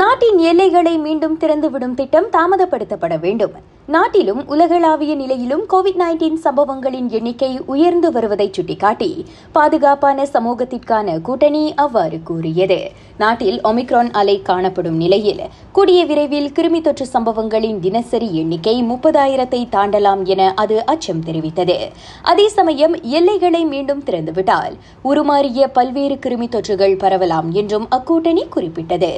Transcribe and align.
நாட்டின் 0.00 0.38
எல்லைகளை 0.50 0.92
மீண்டும் 0.98 1.34
திறந்துவிடும் 1.40 1.96
திட்டம் 1.98 2.28
தாமதப்படுத்தப்பட 2.36 3.14
வேண்டும். 3.20 3.54
நாட்டிலும் 3.86 4.40
உலகளாவிய 4.48 5.12
நிலையிலும் 5.14 5.64
கோவிட் 5.72 5.98
நைன்டீன் 6.02 6.38
சம்பவங்களின் 6.44 7.08
எண்ணிக்கை 7.10 7.50
உயர்ந்து 7.72 8.08
வருவதை 8.12 8.46
சுட்டிக்காட்டி 8.52 9.10
பாதுகாப்பான 9.52 10.26
சமூகத்திற்கான 10.32 11.16
கூட்டணி 11.20 11.62
அவ்வாறு 11.84 12.18
கூறியது. 12.22 12.80
நாட்டில் 13.18 13.60
ஒமிக்ரான் 13.60 14.10
அலை 14.12 14.36
காணப்படும் 14.42 14.96
நிலையில் 14.96 15.44
கூடிய 15.72 16.00
விரைவில் 16.04 16.50
கிருமி 16.52 16.80
தொற்று 16.80 17.06
சம்பவங்களின் 17.06 17.78
தினசரி 17.80 18.30
எண்ணிக்கை 18.42 18.76
முப்பதாயிரத்தை 18.82 19.62
தாண்டலாம் 19.76 20.24
என 20.34 20.50
அது 20.64 20.78
அச்சம் 20.86 21.24
தெரிவித்தது. 21.26 21.78
அதே 22.22 22.48
சமயம் 22.48 22.96
எல்லைகளை 23.02 23.64
மீண்டும் 23.64 24.02
திறந்துவிட்டால் 24.02 24.76
உருமாறிய 25.04 25.68
பல்வேறு 25.78 26.18
கிருமி 26.26 26.50
தொற்றுகள் 26.56 27.00
பரவலாம் 27.04 27.50
என்றும் 27.62 27.88
அக்கூட்டணி 27.90 28.44
குறிப்பிட்டது. 28.48 29.14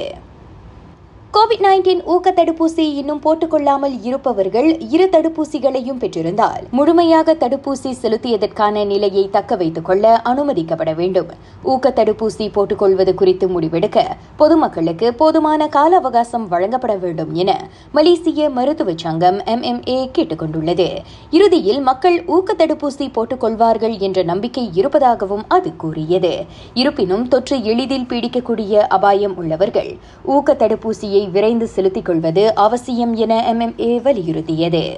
கோவிட் 1.33 1.63
நைன்டீன் 1.63 2.05
ஊக்க 2.05 2.31
தடுப்பூசி 2.31 2.79
இன்னும் 2.79 3.21
போட்டுக்கொள்ளாமல் 3.21 3.99
இருப்பவர்கள் 4.01 4.79
இரு 4.79 5.07
தடுப்பூசிகளையும் 5.11 5.99
பெற்றிருந்தால் 5.99 6.61
முழுமையாக 6.71 7.33
தடுப்பூசி 7.33 7.91
செலுத்தியதற்கான 8.01 8.85
நிலையை 8.85 9.29
தக்க 9.29 9.55
வைத்துக் 9.55 9.85
கொள்ள 9.85 10.21
அனுமதிக்கப்பட 10.25 10.95
வேண்டும். 10.95 11.27
ஊக்க 11.63 11.89
தடுப்பூசி 11.95 12.51
போட்டுக்கொள்வது 12.51 13.13
குறித்து 13.13 13.47
முடிவெடுக்க 13.47 14.03
பொதுமக்களுக்கு 14.37 15.13
போதுமான 15.13 15.67
கால 15.67 15.95
அவகாசம் 15.95 16.47
வழங்கப்பட 16.47 16.95
வேண்டும் 16.95 17.33
என 17.33 17.69
மலேசிய 17.91 18.49
மருத்துவ 18.49 18.93
சங்கம் 18.95 19.37
எம்எம்ஏ 19.37 20.09
கேட்டுக் 20.11 20.39
கொண்டுள்ளது. 20.39 21.01
இறுதியில் 21.31 21.81
மக்கள் 21.81 22.25
ஊக்க 22.25 22.53
தடுப்பூசி 22.57 23.07
போட்டுக்கொள்வார்கள் 23.15 23.99
என்ற 23.99 24.23
நம்பிக்கை 24.23 24.69
இருப்பதாகவும் 24.73 25.45
அது 25.47 25.75
கூறியது. 25.75 26.45
இருப்பினும் 26.73 27.27
தொற்று 27.27 27.63
எளிதில் 27.63 28.09
பீடிக்கக்கூடிய 28.09 28.73
அபாயம் 28.77 29.37
உள்ளவர்கள் 29.37 29.97
ஊக்க 30.23 30.53
தடுப்பூசியை 30.53 31.16
விரைந்து 31.25 31.67
செலுத்திக் 31.67 32.05
கொள்வது 32.05 32.55
அவசியம் 32.55 33.13
என 33.13 33.53
எம்எம்ஏ 33.53 34.01
வலியுறுத்தியது. 34.01 34.95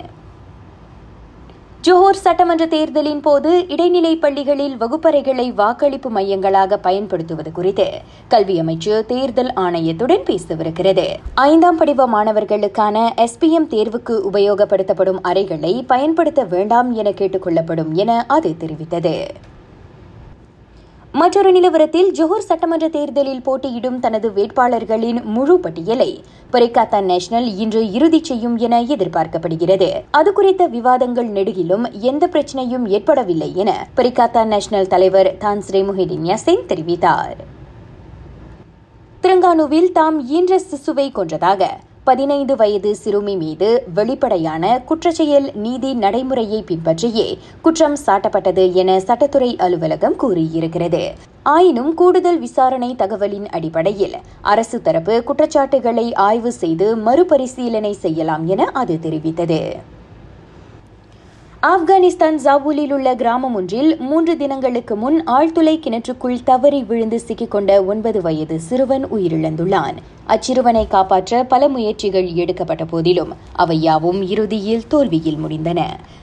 ஜோஹர் 1.87 2.11
சட்டமன்ற 2.11 2.65
தேர்தலின் 2.65 3.19
போது 3.19 3.67
இடைநிலை 3.67 4.15
பள்ளிகளில் 4.15 4.77
வகுப்பறைகளை 4.77 5.51
வாக்களிப்பு 5.51 6.09
மையங்களாக 6.09 6.77
பயன்படுத்துவது 6.77 7.51
குறித்து 7.51 7.87
கல்வி 8.27 8.61
அமைச்சு 8.61 9.05
தேர்தல் 9.05 9.53
ஆணையத்துடன் 9.55 10.23
பேசவிருக்கிறது. 10.23 11.05
ஐந்தாம் 11.33 11.77
படிவ 11.77 12.07
மாணவர்களுக்கான 12.07 13.09
எஸ்பிஎம் 13.17 13.67
தேர்வுக்கு 13.69 14.21
உபயோகப்படுத்தப்படும் 14.33 15.19
அறைகளை 15.21 15.83
பயன்படுத்த 15.87 16.43
வேண்டாம் 16.43 16.93
என 16.93 17.11
கேட்டுக் 17.11 17.41
கொள்ளப்படும் 17.41 17.93
என 17.93 18.25
அது 18.27 18.55
தெரிவித்தது. 18.59 19.27
மற்றொரு 21.13 21.51
நிலவரத்தில் 21.51 22.09
ஜோஹர் 22.17 22.45
சட்டமன்ற 22.47 22.89
தேர்தலில் 22.89 23.41
போட்டியிடும் 23.41 23.99
தனது 23.99 24.29
வேட்பாளர்களின் 24.29 25.23
முழு 25.23 25.59
பட்டியலை 25.59 26.23
பரிகாத்தா 26.53 27.01
நேஷனல் 27.03 27.57
இன்று 27.57 27.91
இறுதி 27.91 28.19
செய்யும் 28.23 28.57
என 28.57 28.81
எதிர்பார்க்கப்படுகிறது. 28.81 29.89
அது 30.11 30.33
குறித்த 30.33 30.67
விவாதங்கள் 30.67 31.27
நெடுகிலும் 31.27 31.91
எந்த 31.91 32.27
பிரச்சனையும் 32.27 32.85
ஏற்படவில்லை 32.87 33.55
என 33.55 33.87
பரிகாத்தா 33.95 34.45
நேஷனல் 34.45 34.87
தலைவர் 34.87 35.37
தான்ஸ்ரே 35.37 35.81
முஹிடின் 35.81 36.27
யசின் 36.31 36.65
தெரிவித்தார். 36.67 37.35
திரங்கானுவில் 39.21 39.91
தாம் 39.91 40.27
ஈன்ற 40.27 40.59
சிசுவை 40.59 41.11
கொன்றதாக 41.11 41.79
பதினைந்து 42.09 42.53
வயது 42.55 42.91
சிறுமி 42.95 43.35
மீது 43.43 43.69
வெளிப்படையான 43.97 44.63
குற்றச்செயல் 44.89 45.47
நீதி 45.65 45.91
நடைமுறையை 46.03 46.59
பின்பற்றியே 46.69 47.27
குற்றம் 47.65 47.97
சாட்டப்பட்டது 48.05 48.65
என 48.81 48.97
சட்டத்துறை 49.07 49.51
அலுவலகம் 49.65 50.17
கூறியிருக்கிறது. 50.23 51.03
ஆயினும் 51.55 51.91
கூடுதல் 51.99 52.39
விசாரணை 52.39 52.89
தகவலின் 52.97 53.47
அடிப்படையில் 53.57 54.17
அரசு 54.53 54.79
தரப்பு 54.81 55.15
குற்றச்சாட்டுகளை 55.23 56.07
ஆய்வு 56.27 56.51
செய்து 56.61 56.89
மறுபரிசீலனை 57.07 57.93
செய்யலாம் 58.05 58.45
என 58.55 58.71
அது 58.81 58.97
தெரிவித்தது. 59.05 59.61
ஆப்கானிஸ்தான் 61.63 62.35
ஜாபூலில் 62.43 62.93
உள்ள 62.93 63.15
கிராமம் 63.15 63.55
ஒன்றில் 63.55 63.97
மூன்று 63.99 64.37
தினங்களுக்கு 64.37 64.95
முன் 64.95 65.23
ஆழ்துளை 65.23 65.73
கிணற்றுக்குள் 65.79 66.39
தவறி 66.43 66.83
விழுந்து 66.83 67.21
சிக்கிக்கொண்ட 67.27 67.85
ஒன்பது 67.85 68.21
வயது 68.21 68.59
சிறுவன் 68.59 69.05
உயிரிழந்துள்ளான். 69.05 69.97
அச்சிறுவனை 70.27 70.87
காப்பாற்ற 70.87 71.43
பல 71.43 71.67
முயற்சிகள் 71.67 72.33
எடுக்கப்பட்ட 72.33 72.85
போதிலும் 72.85 73.33
அவை 73.53 73.81
யாவும் 73.81 74.21
இறுதியில் 74.21 74.87
தோல்வியில் 74.87 75.37
முடிந்தன. 75.37 75.81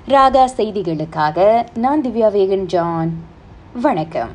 ராகா 0.09 0.49
செய்திகளுக்காக 0.57 1.67
நான் 1.75 2.03
திவ்யா 2.03 2.31
வேகன் 2.39 2.65
ஜான். 2.65 3.13
வணக்கம். 3.81 4.29